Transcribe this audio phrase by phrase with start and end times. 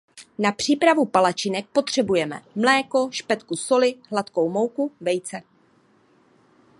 [0.39, 5.43] Na přípravu palačinek potřebujeme mléko, špetku soli, hladkou mouku, vejce.